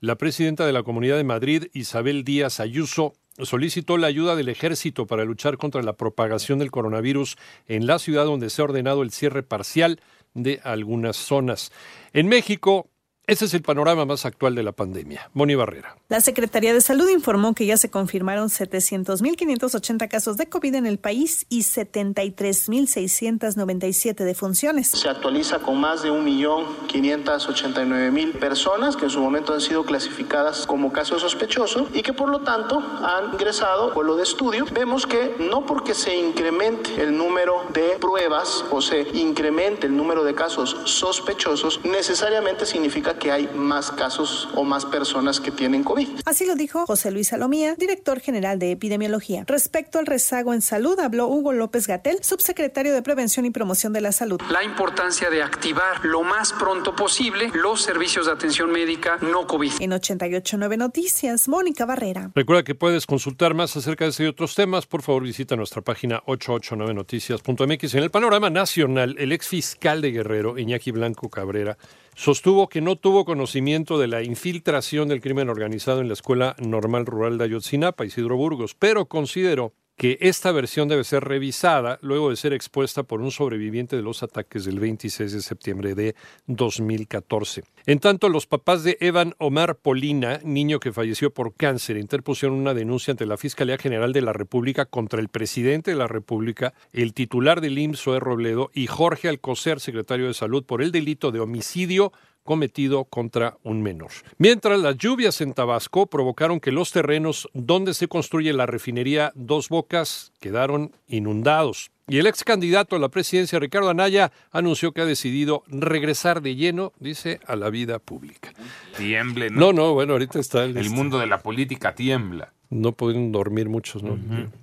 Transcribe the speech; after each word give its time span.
la 0.00 0.16
presidenta 0.16 0.66
de 0.66 0.72
la 0.72 0.82
Comunidad 0.82 1.16
de 1.16 1.24
Madrid, 1.24 1.66
Isabel 1.72 2.24
Díaz 2.24 2.60
Ayuso, 2.60 3.14
solicitó 3.42 3.98
la 3.98 4.08
ayuda 4.08 4.36
del 4.36 4.48
ejército 4.48 5.06
para 5.06 5.24
luchar 5.24 5.58
contra 5.58 5.82
la 5.82 5.92
propagación 5.92 6.58
del 6.58 6.70
coronavirus 6.70 7.36
en 7.66 7.86
la 7.86 7.98
ciudad 7.98 8.24
donde 8.24 8.48
se 8.50 8.62
ha 8.62 8.64
ordenado 8.64 9.02
el 9.02 9.10
cierre 9.10 9.42
parcial 9.42 10.00
de 10.34 10.60
algunas 10.64 11.16
zonas. 11.16 11.72
En 12.12 12.28
México, 12.28 12.88
ese 13.28 13.44
es 13.44 13.52
el 13.52 13.62
panorama 13.62 14.06
más 14.06 14.24
actual 14.24 14.54
de 14.54 14.62
la 14.62 14.72
pandemia. 14.72 15.28
Moni 15.34 15.54
Barrera. 15.54 15.98
La 16.08 16.22
Secretaría 16.22 16.72
de 16.72 16.80
Salud 16.80 17.10
informó 17.10 17.54
que 17.54 17.66
ya 17.66 17.76
se 17.76 17.90
confirmaron 17.90 18.48
700.580 18.48 20.08
casos 20.08 20.38
de 20.38 20.48
COVID 20.48 20.76
en 20.76 20.86
el 20.86 20.98
país 20.98 21.44
y 21.50 21.60
73.697 21.60 24.24
defunciones. 24.24 24.88
Se 24.88 25.10
actualiza 25.10 25.58
con 25.58 25.78
más 25.78 26.02
de 26.02 26.10
1.589.000 26.10 28.32
personas 28.38 28.96
que 28.96 29.04
en 29.04 29.10
su 29.10 29.20
momento 29.20 29.52
han 29.52 29.60
sido 29.60 29.84
clasificadas 29.84 30.66
como 30.66 30.90
casos 30.90 31.20
sospechosos 31.20 31.88
y 31.92 32.00
que 32.00 32.14
por 32.14 32.30
lo 32.30 32.40
tanto 32.40 32.78
han 32.78 33.34
ingresado 33.34 33.92
a 33.92 34.02
lo 34.02 34.16
de 34.16 34.22
estudio. 34.22 34.64
Vemos 34.72 35.06
que 35.06 35.34
no 35.38 35.66
porque 35.66 35.92
se 35.92 36.16
incremente 36.16 37.02
el 37.02 37.14
número 37.14 37.66
de 37.74 37.98
pruebas 38.00 38.64
o 38.70 38.80
se 38.80 39.06
incremente 39.12 39.86
el 39.86 39.94
número 39.94 40.24
de 40.24 40.34
casos 40.34 40.78
sospechosos, 40.86 41.84
necesariamente 41.84 42.64
significa 42.64 43.17
que 43.18 43.32
hay 43.32 43.48
más 43.54 43.90
casos 43.90 44.48
o 44.54 44.64
más 44.64 44.84
personas 44.84 45.40
que 45.40 45.50
tienen 45.50 45.84
COVID. 45.84 46.08
Así 46.24 46.46
lo 46.46 46.54
dijo 46.54 46.86
José 46.86 47.10
Luis 47.10 47.28
Salomía, 47.28 47.74
director 47.74 48.20
general 48.20 48.58
de 48.58 48.72
epidemiología. 48.72 49.44
Respecto 49.46 49.98
al 49.98 50.06
rezago 50.06 50.54
en 50.54 50.62
salud, 50.62 50.98
habló 51.00 51.26
Hugo 51.28 51.52
López 51.52 51.86
Gatel, 51.86 52.18
subsecretario 52.22 52.94
de 52.94 53.02
Prevención 53.02 53.46
y 53.46 53.50
Promoción 53.50 53.92
de 53.92 54.00
la 54.00 54.12
Salud. 54.12 54.40
La 54.50 54.64
importancia 54.64 55.30
de 55.30 55.42
activar 55.42 56.04
lo 56.04 56.22
más 56.22 56.52
pronto 56.52 56.94
posible 56.94 57.50
los 57.54 57.82
servicios 57.82 58.26
de 58.26 58.32
atención 58.32 58.70
médica 58.70 59.18
no 59.20 59.46
COVID. 59.46 59.72
En 59.80 59.92
889 59.92 60.76
Noticias, 60.76 61.48
Mónica 61.48 61.84
Barrera. 61.86 62.30
Recuerda 62.34 62.62
que 62.62 62.74
puedes 62.74 63.06
consultar 63.06 63.54
más 63.54 63.76
acerca 63.76 64.04
de 64.04 64.10
ese 64.10 64.24
y 64.24 64.26
otros 64.26 64.54
temas. 64.54 64.86
Por 64.86 65.02
favor, 65.02 65.22
visita 65.22 65.56
nuestra 65.56 65.82
página 65.82 66.22
889noticias.mx. 66.26 67.94
En 67.94 68.02
el 68.02 68.10
panorama 68.10 68.50
nacional, 68.50 69.16
el 69.18 69.32
ex 69.32 69.48
fiscal 69.48 70.00
de 70.00 70.12
Guerrero, 70.12 70.58
Iñaki 70.58 70.90
Blanco 70.90 71.28
Cabrera, 71.28 71.78
sostuvo 72.18 72.68
que 72.68 72.80
no 72.80 72.96
tuvo 72.96 73.24
conocimiento 73.24 73.96
de 73.96 74.08
la 74.08 74.24
infiltración 74.24 75.06
del 75.06 75.20
crimen 75.20 75.48
organizado 75.48 76.00
en 76.00 76.08
la 76.08 76.14
Escuela 76.14 76.56
Normal 76.58 77.06
Rural 77.06 77.38
de 77.38 77.44
Ayotzinapa, 77.44 78.04
Isidro 78.04 78.36
Burgos, 78.36 78.74
pero 78.74 79.06
consideró 79.06 79.72
que 79.98 80.16
esta 80.20 80.52
versión 80.52 80.86
debe 80.86 81.02
ser 81.02 81.24
revisada 81.24 81.98
luego 82.02 82.30
de 82.30 82.36
ser 82.36 82.52
expuesta 82.52 83.02
por 83.02 83.20
un 83.20 83.32
sobreviviente 83.32 83.96
de 83.96 84.02
los 84.02 84.22
ataques 84.22 84.64
del 84.64 84.78
26 84.78 85.32
de 85.32 85.42
septiembre 85.42 85.94
de 85.96 86.14
2014. 86.46 87.64
En 87.84 87.98
tanto, 87.98 88.28
los 88.28 88.46
papás 88.46 88.84
de 88.84 88.96
Evan 89.00 89.34
Omar 89.38 89.74
Polina, 89.74 90.40
niño 90.44 90.78
que 90.78 90.92
falleció 90.92 91.34
por 91.34 91.52
cáncer, 91.52 91.96
interpusieron 91.96 92.56
una 92.56 92.74
denuncia 92.74 93.10
ante 93.10 93.26
la 93.26 93.36
Fiscalía 93.36 93.76
General 93.76 94.12
de 94.12 94.22
la 94.22 94.32
República 94.32 94.86
contra 94.86 95.20
el 95.20 95.28
presidente 95.28 95.90
de 95.90 95.96
la 95.96 96.06
República, 96.06 96.74
el 96.92 97.12
titular 97.12 97.60
del 97.60 97.76
IMSS, 97.76 98.20
Robledo, 98.20 98.70
y 98.72 98.86
Jorge 98.86 99.28
Alcocer, 99.28 99.80
secretario 99.80 100.28
de 100.28 100.34
Salud, 100.34 100.64
por 100.64 100.80
el 100.80 100.92
delito 100.92 101.32
de 101.32 101.40
homicidio 101.40 102.12
cometido 102.48 103.04
contra 103.04 103.58
un 103.62 103.82
menor. 103.82 104.08
Mientras 104.38 104.80
las 104.80 104.96
lluvias 104.96 105.42
en 105.42 105.52
Tabasco 105.52 106.06
provocaron 106.06 106.60
que 106.60 106.72
los 106.72 106.90
terrenos 106.92 107.46
donde 107.52 107.92
se 107.92 108.08
construye 108.08 108.54
la 108.54 108.64
refinería 108.64 109.32
Dos 109.34 109.68
Bocas 109.68 110.32
quedaron 110.40 110.92
inundados. 111.08 111.90
Y 112.08 112.16
el 112.16 112.26
ex 112.26 112.44
candidato 112.44 112.96
a 112.96 112.98
la 112.98 113.10
presidencia, 113.10 113.58
Ricardo 113.58 113.90
Anaya, 113.90 114.32
anunció 114.50 114.92
que 114.92 115.02
ha 115.02 115.04
decidido 115.04 115.62
regresar 115.66 116.40
de 116.40 116.56
lleno, 116.56 116.94
dice, 117.00 117.38
a 117.46 117.54
la 117.54 117.68
vida 117.68 117.98
pública. 117.98 118.54
Tiemble, 118.96 119.50
¿no? 119.50 119.60
No, 119.60 119.72
no, 119.74 119.92
bueno, 119.92 120.14
ahorita 120.14 120.38
está 120.38 120.64
el, 120.64 120.74
el 120.78 120.88
mundo 120.88 121.18
de 121.18 121.26
la 121.26 121.42
política 121.42 121.94
tiembla. 121.94 122.54
No 122.70 122.92
pueden 122.92 123.30
dormir 123.30 123.68
muchos, 123.68 124.02
¿no? 124.02 124.18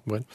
Bueno. 0.05 0.25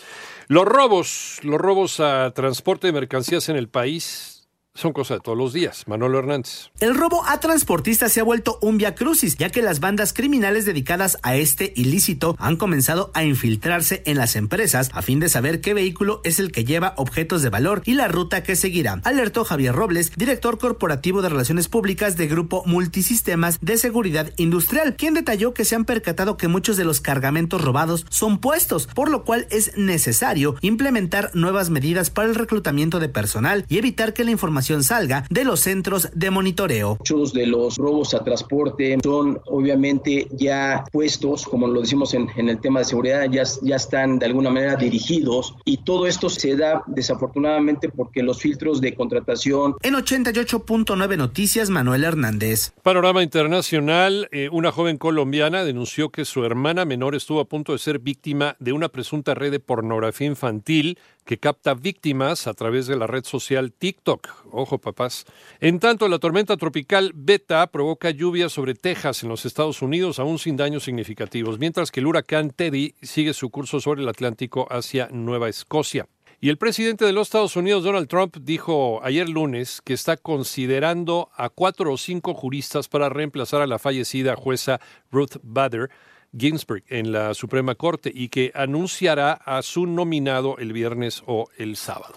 Los 0.47 0.65
robos, 0.67 1.41
los 1.43 1.61
robos 1.61 1.99
a 1.99 2.31
transporte 2.31 2.87
de 2.87 2.93
mercancías 2.93 3.49
en 3.49 3.57
el 3.57 3.69
país 3.69 4.40
son 4.81 4.93
cosas 4.93 5.19
de 5.19 5.21
todos 5.21 5.39
los 5.39 5.53
días. 5.53 5.85
Manolo 5.87 6.19
Hernández. 6.19 6.71
El 6.81 6.95
robo 6.95 7.25
a 7.27 7.39
transportistas 7.41 8.13
se 8.13 8.21
ha 8.21 8.25
vuelto 8.25 8.59
un 8.63 8.79
via 8.79 8.95
crucis, 8.95 9.37
ya 9.37 9.51
que 9.51 9.63
las 9.63 9.81
bandas 9.81 10.13
criminales 10.13 10.65
dedicadas 10.65 11.19
a 11.23 11.37
este 11.37 11.73
ilícito 11.77 12.37
han 12.39 12.57
comenzado 12.57 13.11
a 13.15 13.25
infiltrarse 13.25 14.03
en 14.07 14.17
las 14.17 14.37
empresas 14.37 14.91
a 14.93 15.03
fin 15.03 15.21
de 15.21 15.29
saber 15.29 15.61
qué 15.61 15.75
vehículo 15.75 16.21
es 16.25 16.39
el 16.39 16.51
que 16.51 16.65
lleva 16.65 16.95
objetos 16.97 17.43
de 17.43 17.51
valor 17.51 17.83
y 17.85 17.95
la 17.95 18.09
ruta 18.09 18.43
que 18.43 18.57
seguirá. 18.57 19.01
Alertó 19.05 19.45
Javier 19.45 19.75
Robles, 19.75 20.13
director 20.17 20.59
corporativo 20.59 21.23
de 21.23 21.29
Relaciones 21.29 21.69
Públicas 21.69 22.17
de 22.17 22.27
Grupo 22.27 22.63
Multisistemas 22.67 23.59
de 23.61 23.77
Seguridad 23.77 24.33
Industrial, 24.37 24.97
quien 24.97 25.15
detalló 25.15 25.55
que 25.55 25.65
se 25.65 25.75
han 25.75 25.85
percatado 25.85 26.37
que 26.37 26.49
muchos 26.49 26.77
de 26.77 26.85
los 26.85 27.01
cargamentos 27.01 27.63
robados 27.63 28.07
son 28.09 28.39
puestos, 28.39 28.87
por 28.87 29.11
lo 29.11 29.25
cual 29.25 29.47
es 29.51 29.77
necesario 29.77 30.57
implementar 30.61 31.31
nuevas 31.35 31.71
medidas 31.71 32.11
para 32.11 32.29
el 32.29 32.35
reclutamiento 32.35 32.99
de 32.99 33.09
personal 33.09 33.65
y 33.69 33.79
evitar 33.79 34.15
que 34.15 34.25
la 34.25 34.31
información 34.71 34.85
salga 34.85 35.25
de 35.31 35.45
los 35.45 35.61
centros 35.61 36.09
de 36.15 36.31
monitoreo. 36.31 36.97
Muchos 36.99 37.33
de 37.33 37.47
los 37.47 37.77
robos 37.77 38.15
a 38.15 38.23
transporte 38.23 38.99
son 39.03 39.41
obviamente 39.47 40.29
ya 40.33 40.85
puestos, 40.93 41.45
como 41.45 41.67
lo 41.67 41.81
decimos 41.81 42.15
en, 42.15 42.29
en 42.37 42.49
el 42.49 42.61
tema 42.61 42.81
de 42.81 42.85
seguridad, 42.87 43.27
ya, 43.31 43.43
ya 43.63 43.77
están 43.77 44.19
de 44.19 44.27
alguna 44.27 44.51
manera 44.51 44.77
dirigidos 44.77 45.55
y 45.65 45.79
todo 45.79 46.07
esto 46.07 46.29
se 46.29 46.57
da 46.57 46.83
desafortunadamente 46.87 47.89
porque 47.89 48.23
los 48.23 48.41
filtros 48.41 48.81
de 48.81 48.95
contratación. 48.95 49.77
En 49.83 49.95
88.9 49.95 51.17
Noticias, 51.17 51.71
Manuel 51.71 52.05
Hernández. 52.05 52.73
Panorama 52.83 53.23
Internacional, 53.23 54.29
eh, 54.33 54.49
una 54.53 54.73
joven 54.73 54.99
colombiana 54.99 55.65
denunció 55.65 56.11
que 56.11 56.25
su 56.25 56.45
hermana 56.45 56.85
menor 56.85 57.15
estuvo 57.15 57.41
a 57.41 57.49
punto 57.49 57.73
de 57.73 57.79
ser 57.79 57.99
víctima 57.99 58.57
de 58.59 58.73
una 58.73 58.89
presunta 58.89 59.35
red 59.35 59.51
de 59.51 59.61
pornografía 59.61 60.27
infantil 60.27 60.99
que 61.31 61.39
capta 61.39 61.75
víctimas 61.75 62.49
a 62.49 62.55
través 62.55 62.89
de 62.89 62.97
la 62.97 63.07
red 63.07 63.23
social 63.25 63.73
TikTok. 63.73 64.27
Ojo, 64.51 64.79
papás. 64.79 65.27
En 65.61 65.79
tanto, 65.79 66.09
la 66.09 66.19
tormenta 66.19 66.57
tropical 66.57 67.13
Beta 67.15 67.65
provoca 67.69 68.11
lluvias 68.11 68.51
sobre 68.51 68.75
Texas 68.75 69.23
en 69.23 69.29
los 69.29 69.47
Estados 69.47 69.81
Unidos, 69.81 70.19
aún 70.19 70.41
sin 70.41 70.57
daños 70.57 70.83
significativos, 70.83 71.61
mientras 71.61 71.93
que 71.93 72.01
el 72.01 72.09
huracán 72.09 72.51
Teddy 72.51 72.97
sigue 73.01 73.33
su 73.33 73.49
curso 73.51 73.79
sobre 73.79 74.03
el 74.03 74.09
Atlántico 74.09 74.67
hacia 74.73 75.09
Nueva 75.13 75.49
Escocia. 75.49 76.09
Y 76.41 76.49
el 76.49 76.59
presidente 76.59 77.05
de 77.05 77.13
los 77.13 77.29
Estados 77.29 77.55
Unidos, 77.55 77.85
Donald 77.85 78.09
Trump, 78.09 78.39
dijo 78.41 78.99
ayer 79.05 79.29
lunes 79.29 79.83
que 79.85 79.93
está 79.93 80.17
considerando 80.17 81.31
a 81.37 81.49
cuatro 81.49 81.93
o 81.93 81.97
cinco 81.97 82.35
juristas 82.35 82.89
para 82.89 83.09
reemplazar 83.09 83.63
a 83.63 83.69
la 83.69 83.79
fallecida 83.79 84.35
jueza 84.35 84.81
Ruth 85.13 85.37
Bader 85.45 85.91
Ginsburg 86.37 86.85
en 86.89 87.13
la 87.13 87.35
Suprema 87.35 87.75
Corte 87.75 88.11
y 88.15 88.29
que 88.29 88.53
anunciará 88.55 89.33
a 89.33 89.63
su 89.63 89.87
nominado 89.87 90.59
el 90.59 90.73
viernes 90.73 91.23
o 91.27 91.49
el 91.57 91.77
sábado. 91.77 92.15